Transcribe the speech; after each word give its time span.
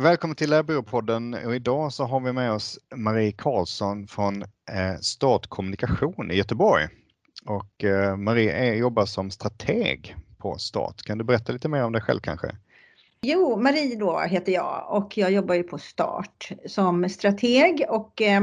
Välkommen 0.00 0.36
till 0.36 0.50
Lärbyråpodden 0.50 1.34
och 1.34 1.54
idag 1.54 1.92
så 1.92 2.04
har 2.04 2.20
vi 2.20 2.32
med 2.32 2.52
oss 2.52 2.78
Marie 2.94 3.32
Karlsson 3.32 4.06
från 4.06 4.44
Stat 4.44 5.04
Start 5.04 5.46
Kommunikation 5.46 6.30
i 6.30 6.34
Göteborg. 6.34 6.88
Och 7.46 7.84
eh, 7.84 8.16
Marie 8.16 8.52
är, 8.52 8.74
jobbar 8.74 9.06
som 9.06 9.30
strateg 9.30 10.16
på 10.38 10.58
Start. 10.58 11.02
Kan 11.02 11.18
du 11.18 11.24
berätta 11.24 11.52
lite 11.52 11.68
mer 11.68 11.84
om 11.84 11.92
dig 11.92 12.02
själv 12.02 12.20
kanske? 12.20 12.56
Jo, 13.22 13.56
Marie 13.56 13.96
då 13.96 14.20
heter 14.20 14.52
jag 14.52 14.86
och 14.88 15.18
jag 15.18 15.32
jobbar 15.32 15.54
ju 15.54 15.62
på 15.62 15.78
Start 15.78 16.52
som 16.66 17.08
strateg 17.08 17.84
och 17.88 18.22
eh, 18.22 18.40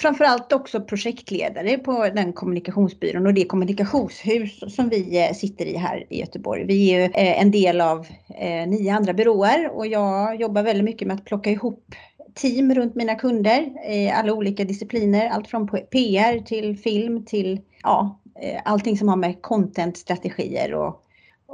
framförallt 0.00 0.52
också 0.52 0.80
projektledare 0.80 1.78
på 1.78 2.08
den 2.08 2.32
kommunikationsbyrån 2.32 3.26
och 3.26 3.34
det 3.34 3.44
kommunikationshus 3.44 4.74
som 4.74 4.88
vi 4.88 5.26
eh, 5.26 5.34
sitter 5.34 5.66
i 5.66 5.76
här 5.76 6.06
i 6.10 6.20
Göteborg. 6.20 6.64
Vi 6.64 6.90
är 6.90 6.98
ju 6.98 7.04
eh, 7.04 7.40
en 7.40 7.50
del 7.50 7.80
av 7.80 8.06
eh, 8.38 8.68
nio 8.68 8.94
andra 8.94 9.12
byråer 9.12 9.70
och 9.70 9.86
jag 9.86 10.40
jobbar 10.40 10.62
väldigt 10.62 10.84
mycket 10.84 11.08
med 11.08 11.14
att 11.14 11.24
plocka 11.24 11.50
ihop 11.50 11.94
team 12.34 12.74
runt 12.74 12.94
mina 12.94 13.14
kunder 13.14 13.90
i 13.90 14.10
alla 14.10 14.32
olika 14.32 14.64
discipliner. 14.64 15.28
Allt 15.28 15.48
från 15.48 15.68
PR 15.68 16.44
till 16.44 16.78
film 16.78 17.24
till 17.24 17.60
ja, 17.82 18.20
eh, 18.40 18.60
allting 18.64 18.98
som 18.98 19.08
har 19.08 19.16
med 19.16 19.42
content-strategier 19.42 20.74
och 20.74 21.03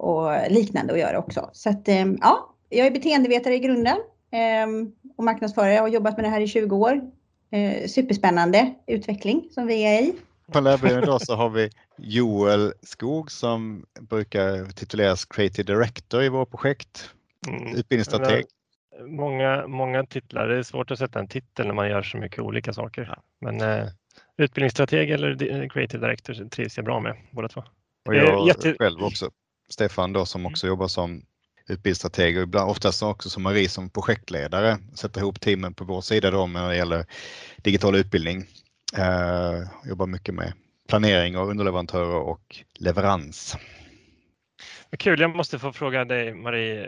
och 0.01 0.51
liknande 0.51 0.93
att 0.93 0.99
göra 0.99 1.19
också. 1.19 1.51
Så 1.53 1.71
att 1.71 1.89
eh, 1.89 2.07
ja, 2.21 2.55
jag 2.69 2.87
är 2.87 2.91
beteendevetare 2.91 3.55
i 3.55 3.59
grunden 3.59 3.97
ehm, 4.33 4.93
och 5.17 5.25
marknadsförare. 5.25 5.75
Jag 5.75 5.83
har 5.83 5.89
jobbat 5.89 6.17
med 6.17 6.25
det 6.25 6.29
här 6.29 6.41
i 6.41 6.47
20 6.47 6.77
år. 6.77 7.01
Eh, 7.53 7.87
superspännande 7.87 8.75
utveckling 8.87 9.49
som 9.51 9.67
vi 9.67 9.83
är 9.83 10.03
i. 10.03 10.15
På 10.53 10.61
Lärbyn 10.61 11.03
idag 11.03 11.23
så 11.23 11.35
har 11.35 11.51
vi 11.51 11.71
Joel 11.99 12.73
Skog 12.83 13.31
som 13.31 13.87
brukar 14.01 14.73
tituleras 14.73 15.25
Creative 15.25 15.75
Director 15.75 16.23
i 16.23 16.29
våra 16.29 16.47
projekt. 16.47 17.11
Mm. 17.49 17.77
Utbildningsstrateg. 17.77 18.45
Många, 19.07 19.67
många 19.67 20.07
titlar, 20.07 20.49
det 20.49 20.59
är 20.59 20.63
svårt 20.63 20.91
att 20.91 20.99
sätta 20.99 21.19
en 21.19 21.29
titel 21.29 21.67
när 21.67 21.75
man 21.75 21.89
gör 21.89 22.03
så 22.03 22.17
mycket 22.17 22.39
olika 22.39 22.73
saker. 22.73 23.19
Men 23.41 23.61
eh, 23.61 23.89
utbildningsstrateg 24.37 25.11
eller 25.11 25.69
Creative 25.69 26.07
Director 26.07 26.49
trivs 26.49 26.77
jag 26.77 26.85
bra 26.85 27.01
med 27.01 27.17
båda 27.31 27.49
två. 27.49 27.63
Och 28.09 28.15
jag 28.15 28.47
Jätte... 28.47 28.75
själv 28.79 29.03
också. 29.03 29.31
Stefan 29.71 30.13
då 30.13 30.27
som 30.27 30.47
också 30.47 30.67
mm. 30.67 30.73
jobbar 30.73 30.89
som 30.89 31.23
utbildningsstrateg 31.69 32.37
och 32.37 32.43
ibland 32.43 32.71
oftast 32.71 33.03
också 33.03 33.31
som 33.31 33.43
Marie 33.43 33.69
som 33.69 33.91
projektledare 33.91 34.79
sätter 34.95 35.21
ihop 35.21 35.41
teamen 35.41 35.75
på 35.75 35.85
vår 35.85 36.01
sida 36.01 36.31
då 36.31 36.47
när 36.47 36.69
det 36.69 36.77
gäller 36.77 37.07
digital 37.57 37.97
utbildning. 37.97 38.45
Uh, 38.99 39.89
jobbar 39.89 40.07
mycket 40.07 40.35
med 40.35 40.53
planering 40.89 41.39
och 41.39 41.49
underleverantörer 41.49 42.15
och 42.15 42.65
leverans. 42.79 43.57
Kul, 44.99 45.21
jag 45.21 45.37
måste 45.37 45.59
få 45.59 45.73
fråga 45.73 46.05
dig 46.05 46.35
Marie. 46.35 46.87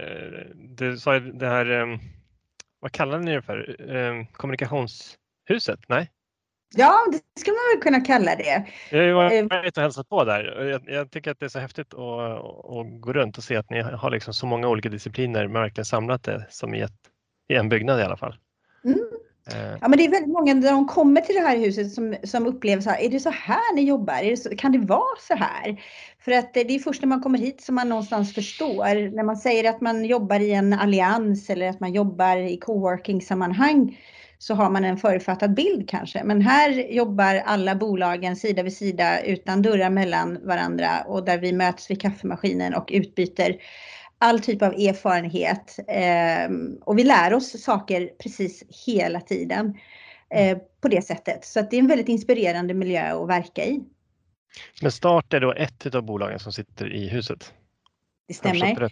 Du 0.54 0.98
sa 0.98 1.20
det 1.20 1.46
här, 1.46 1.70
eh, 1.80 1.98
vad 2.80 2.92
kallar 2.92 3.18
ni 3.18 3.34
det 3.34 3.42
för? 3.42 3.76
Eh, 3.96 4.26
kommunikationshuset? 4.32 5.80
Nej? 5.88 6.10
Ja, 6.74 7.06
det 7.12 7.40
skulle 7.40 7.54
man 7.54 7.76
väl 7.76 7.82
kunna 7.82 8.00
kalla 8.00 8.36
det. 8.36 8.64
Jag 8.90 8.98
har 8.98 9.06
ju 9.06 9.12
varit 9.12 9.52
eh, 9.52 9.80
och 9.80 9.82
hälsat 9.82 10.08
på 10.08 10.24
där. 10.24 10.68
Jag, 10.70 10.82
jag, 10.86 11.10
tycker 11.10 11.30
att 11.30 11.40
det 11.40 11.46
är 11.46 11.48
så 11.48 11.58
häftigt 11.58 11.94
att, 11.94 12.00
att, 12.00 13.00
gå 13.00 13.12
runt 13.12 13.38
och 13.38 13.44
se 13.44 13.56
att 13.56 13.70
ni 13.70 13.80
har 13.80 14.10
liksom 14.10 14.34
så 14.34 14.46
många 14.46 14.68
olika 14.68 14.88
discipliner 14.88 15.48
men 15.48 15.62
verkligen 15.62 15.84
samlat 15.84 16.22
det 16.22 16.46
som 16.50 16.74
i, 16.74 16.80
ett, 16.80 16.92
i 17.48 17.54
en 17.54 17.68
byggnad 17.68 18.00
i 18.00 18.02
alla 18.02 18.16
fall. 18.16 18.36
Mm. 18.84 18.98
Eh. 19.50 19.76
Ja, 19.80 19.88
men 19.88 19.98
det 19.98 20.04
är 20.04 20.10
väldigt 20.10 20.32
många 20.32 20.54
när 20.54 20.72
de 20.72 20.88
kommer 20.88 21.20
till 21.20 21.34
det 21.34 21.40
här 21.40 21.56
huset 21.56 21.92
som, 21.92 22.16
som 22.24 22.46
upplever 22.46 22.82
så 22.82 22.90
här, 22.90 23.00
är 23.00 23.08
det 23.08 23.20
så 23.20 23.30
här 23.30 23.74
ni 23.74 23.82
jobbar? 23.82 24.22
Det 24.22 24.36
så, 24.36 24.56
kan 24.56 24.72
det 24.72 24.78
vara 24.78 25.16
så 25.28 25.34
här? 25.34 25.80
För 26.24 26.32
att 26.32 26.54
det 26.54 26.60
är 26.60 26.78
först 26.78 27.02
när 27.02 27.08
man 27.08 27.20
kommer 27.20 27.38
hit 27.38 27.60
som 27.60 27.74
man 27.74 27.88
någonstans 27.88 28.34
förstår. 28.34 29.14
När 29.16 29.22
man 29.22 29.36
säger 29.36 29.70
att 29.70 29.80
man 29.80 30.04
jobbar 30.04 30.40
i 30.40 30.52
en 30.52 30.72
allians 30.72 31.50
eller 31.50 31.68
att 31.68 31.80
man 31.80 31.92
jobbar 31.92 32.36
i 32.36 32.56
coworking 32.56 33.20
sammanhang 33.20 33.98
så 34.42 34.54
har 34.54 34.70
man 34.70 34.84
en 34.84 34.96
förutfattad 34.96 35.54
bild 35.54 35.88
kanske. 35.88 36.24
Men 36.24 36.40
här 36.40 36.70
jobbar 36.92 37.34
alla 37.34 37.74
bolagen 37.74 38.36
sida 38.36 38.62
vid 38.62 38.76
sida 38.76 39.20
utan 39.20 39.62
dörrar 39.62 39.90
mellan 39.90 40.46
varandra 40.46 41.02
och 41.06 41.24
där 41.24 41.38
vi 41.38 41.52
möts 41.52 41.90
vid 41.90 42.00
kaffemaskinen 42.00 42.74
och 42.74 42.88
utbyter 42.92 43.56
all 44.18 44.40
typ 44.40 44.62
av 44.62 44.72
erfarenhet. 44.72 45.78
Ehm, 45.88 46.78
och 46.80 46.98
vi 46.98 47.04
lär 47.04 47.34
oss 47.34 47.62
saker 47.62 48.10
precis 48.22 48.64
hela 48.86 49.20
tiden 49.20 49.74
eh, 50.34 50.58
på 50.80 50.88
det 50.88 51.02
sättet. 51.02 51.44
Så 51.44 51.60
det 51.60 51.76
är 51.76 51.80
en 51.80 51.88
väldigt 51.88 52.08
inspirerande 52.08 52.74
miljö 52.74 53.22
att 53.22 53.28
verka 53.28 53.64
i. 53.64 53.80
Men 54.82 54.92
Start 54.92 55.34
är 55.34 55.40
då 55.40 55.52
ett 55.52 55.94
av 55.94 56.02
bolagen 56.02 56.38
som 56.38 56.52
sitter 56.52 56.92
i 56.92 57.08
huset? 57.08 57.52
Det 58.28 58.34
stämmer. 58.34 58.90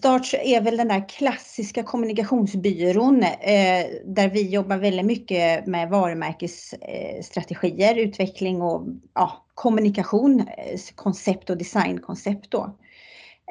Starts 0.00 0.34
är 0.34 0.60
väl 0.60 0.76
den 0.76 0.88
där 0.88 1.08
klassiska 1.08 1.82
kommunikationsbyrån 1.82 3.22
eh, 3.22 3.86
där 4.04 4.28
vi 4.28 4.48
jobbar 4.48 4.76
väldigt 4.76 5.06
mycket 5.06 5.66
med 5.66 5.88
varumärkesstrategier, 5.88 7.98
eh, 7.98 8.02
utveckling 8.02 8.62
och 8.62 8.86
ja, 9.14 9.46
kommunikation, 9.54 10.40
eh, 10.40 10.80
koncept 10.94 11.50
och 11.50 11.56
designkoncept 11.56 12.50
då. 12.50 12.76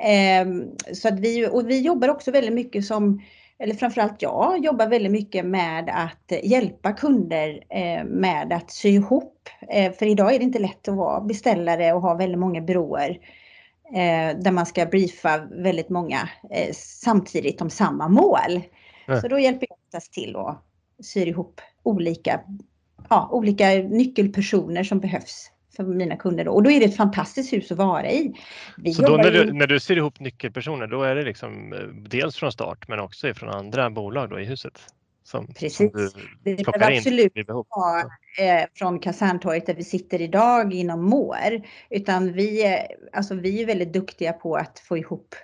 Eh, 0.04 0.48
så 0.94 1.08
att 1.08 1.20
vi, 1.20 1.48
och 1.48 1.70
vi 1.70 1.82
jobbar 1.82 2.08
också 2.08 2.32
väldigt 2.32 2.54
mycket 2.54 2.86
som, 2.86 3.22
eller 3.60 3.76
framförallt 3.76 4.22
jag 4.22 4.66
jobbar 4.66 4.88
väldigt 4.88 5.12
mycket 5.12 5.46
med 5.46 5.90
att 5.94 6.32
hjälpa 6.44 6.94
kunder 6.94 7.64
eh, 7.70 8.04
med 8.04 8.54
att 8.54 8.72
sy 8.72 8.90
ihop. 8.90 9.50
Eh, 9.70 9.92
för 9.92 10.06
idag 10.06 10.34
är 10.34 10.40
det 10.40 10.46
inte 10.46 10.60
lätt 10.60 10.88
att 10.88 10.96
vara 10.96 11.22
beställare 11.22 11.94
och 11.94 12.02
ha 12.02 12.14
väldigt 12.14 12.40
många 12.40 12.62
byråer 12.62 13.10
eh, 13.10 13.18
där 14.44 14.52
man 14.52 14.66
ska 14.66 14.86
briefa 14.86 15.38
väldigt 15.38 15.90
många 15.90 16.30
eh, 16.52 16.74
samtidigt 16.74 17.62
om 17.62 17.70
samma 17.70 18.08
mål. 18.08 18.62
Mm. 19.08 19.22
Så 19.22 19.28
då 19.28 19.40
hjälper 19.40 19.68
jag 19.70 19.78
oftast 19.86 20.14
till 20.14 20.36
och 20.36 20.56
syr 21.04 21.28
ihop 21.28 21.62
olika, 21.84 22.42
ja, 23.10 23.30
olika 23.32 23.68
nyckelpersoner 23.70 24.84
som 24.84 25.00
behövs 25.00 25.52
för 25.76 25.84
mina 25.84 26.16
kunder. 26.16 26.46
Då. 26.46 26.52
Och 26.52 26.64
då 26.64 26.72
är 26.72 26.80
det 26.80 26.86
ett 26.86 26.98
fantastiskt 26.98 27.54
hus 27.54 27.72
att 27.72 27.78
vara 27.78 28.12
i. 28.12 28.34
Vi 28.78 28.94
så 28.94 29.02
då 29.02 29.18
när 29.18 29.32
du, 29.32 29.54
när 29.54 29.68
du 29.68 29.80
syr 29.80 29.98
ihop 29.98 30.20
nyckelpersoner, 30.20 30.88
då 30.88 31.04
är 31.04 31.16
det 31.16 31.24
liksom 31.24 31.74
eh, 31.74 31.80
dels 32.10 32.36
från 32.36 32.52
start 32.52 32.88
men 32.88 33.00
också 33.00 33.34
från 33.34 33.50
andra 33.50 33.90
bolag 33.90 34.30
då 34.30 34.40
i 34.40 34.46
huset? 34.46 34.74
Som, 35.30 35.48
Precis. 35.48 35.78
Som 35.78 35.90
du 35.94 36.10
vi 36.44 36.56
behöver 36.56 36.98
absolut 36.98 37.34
ha 37.70 38.00
eh, 38.40 38.66
från 38.76 39.00
Kaserntorget 39.00 39.66
där 39.66 39.74
vi 39.74 39.84
sitter 39.84 40.22
idag 40.22 40.74
inom 40.74 41.06
MÅR. 41.06 41.68
Utan 41.90 42.34
vi, 42.34 42.78
alltså 43.14 43.36
vi 43.36 43.62
är 43.62 43.66
väldigt 43.66 43.94
duktiga 43.94 44.34
på 44.34 44.56
att 44.56 44.80
få 44.80 44.98
ihop 44.98 45.36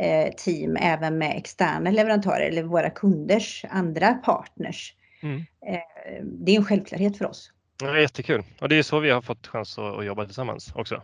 eh, 0.00 0.34
team 0.34 0.76
även 0.76 1.18
med 1.18 1.36
externa 1.36 1.90
leverantörer 1.90 2.48
eller 2.48 2.62
våra 2.62 2.90
kunders 2.90 3.64
andra 3.70 4.14
partners. 4.14 4.94
Mm. 5.22 5.38
Eh, 5.66 6.22
det 6.22 6.52
är 6.52 6.56
en 6.56 6.64
självklarhet 6.64 7.18
för 7.18 7.26
oss. 7.26 7.52
Ja, 7.82 7.98
jättekul 7.98 8.42
och 8.60 8.68
det 8.68 8.76
är 8.76 8.82
så 8.82 9.00
vi 9.00 9.10
har 9.10 9.22
fått 9.22 9.46
chans 9.46 9.78
att, 9.78 9.98
att 9.98 10.06
jobba 10.06 10.24
tillsammans 10.24 10.72
också. 10.74 11.02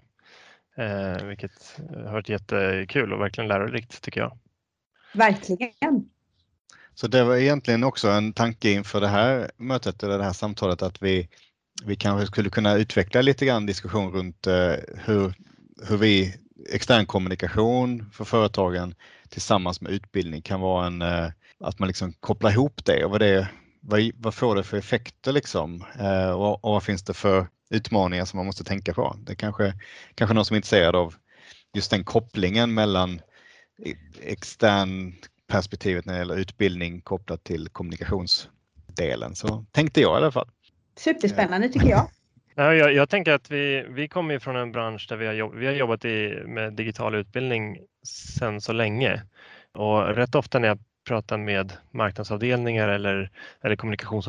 Eh, 0.77 1.27
vilket 1.27 1.81
har 1.95 2.13
varit 2.13 2.29
jättekul 2.29 3.13
och 3.13 3.21
verkligen 3.21 3.49
lärorikt 3.49 4.03
tycker 4.03 4.21
jag. 4.21 4.39
Verkligen. 5.15 6.11
Så 7.01 7.07
det 7.07 7.25
var 7.25 7.37
egentligen 7.37 7.85
också 7.85 8.09
en 8.09 8.33
tanke 8.33 8.71
inför 8.71 9.01
det 9.01 9.09
här 9.09 9.51
mötet 9.57 10.03
eller 10.03 10.19
det 10.19 10.25
här 10.25 10.33
samtalet 10.33 10.83
att 10.83 11.03
vi, 11.03 11.29
vi 11.85 11.97
kanske 11.97 12.27
skulle 12.27 12.51
kunna 12.51 12.75
utveckla 12.75 13.23
lite 13.23 13.47
grann 13.47 13.67
diskussion 13.67 14.13
runt 14.13 14.47
eh, 14.47 14.75
hur, 15.05 15.35
hur 15.89 15.97
vi 15.97 16.35
extern 16.73 17.07
kommunikation 17.07 18.11
för 18.13 18.25
företagen 18.25 18.95
tillsammans 19.29 19.81
med 19.81 19.93
utbildning 19.93 20.43
kan 20.43 20.61
vara 20.61 20.87
en, 20.87 21.03
eh, 21.03 21.29
att 21.61 21.79
man 21.79 21.87
liksom 21.87 22.13
kopplar 22.13 22.51
ihop 22.51 22.85
det 22.85 23.05
och 23.05 23.11
vad, 23.11 23.21
det, 23.21 23.49
vad, 23.81 24.11
vad 24.17 24.35
får 24.35 24.57
det 24.57 24.63
för 24.63 24.77
effekter 24.77 25.33
liksom 25.33 25.85
eh, 25.99 26.31
och, 26.31 26.65
och 26.65 26.73
vad 26.73 26.83
finns 26.83 27.03
det 27.03 27.15
för 27.15 27.47
utmaningar 27.71 28.25
som 28.25 28.37
man 28.37 28.47
måste 28.47 28.65
tänka 28.65 28.95
på. 28.95 29.17
Det 29.27 29.35
kanske, 29.35 29.75
kanske 30.15 30.35
någon 30.35 30.45
som 30.45 30.55
är 30.55 30.59
intresserad 30.59 30.97
av 30.97 31.15
just 31.75 31.91
den 31.91 32.05
kopplingen 32.05 32.75
mellan 32.75 33.21
e, 33.85 33.95
extern 34.23 35.15
perspektivet 35.51 36.05
när 36.05 36.13
det 36.13 36.19
gäller 36.19 36.37
utbildning 36.37 37.01
kopplat 37.01 37.45
till 37.45 37.69
kommunikationsdelen. 37.69 39.35
Så 39.35 39.65
tänkte 39.73 40.01
jag 40.01 40.13
i 40.13 40.17
alla 40.17 40.33
fall. 40.33 40.49
Superspännande 40.97 41.69
tycker 41.69 41.89
jag. 41.89 42.09
Ja, 42.55 42.75
jag, 42.75 42.95
jag 42.95 43.09
tänker 43.09 43.33
att 43.33 43.51
vi, 43.51 43.87
vi 43.89 44.09
kommer 44.09 44.39
från 44.39 44.57
en 44.57 44.73
bransch 44.73 45.07
där 45.09 45.17
vi 45.17 45.27
har, 45.27 45.33
jobb, 45.33 45.55
vi 45.55 45.67
har 45.67 45.73
jobbat 45.73 46.05
i, 46.05 46.43
med 46.47 46.73
digital 46.73 47.15
utbildning 47.15 47.79
sedan 48.39 48.61
så 48.61 48.73
länge 48.73 49.23
och 49.75 50.15
rätt 50.17 50.35
ofta 50.35 50.59
när 50.59 50.69
jag 50.69 50.79
pratar 51.09 51.39
med 51.39 51.73
marknadsavdelningar 51.91 52.89
eller, 52.89 53.31
eller 53.61 53.77
kommunikationsavdelningar 53.77 54.21